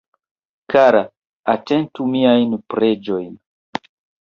[0.73, 1.01] Kara,
[1.53, 3.31] atentu miajn preĝojn.